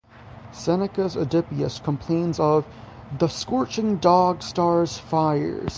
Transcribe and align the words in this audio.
Seneca's 0.51 1.15
Oedipus 1.15 1.77
complains 1.77 2.39
of 2.39 2.65
"the 3.19 3.27
scorching 3.27 3.97
dog-star's 3.97 4.97
fires". 4.97 5.69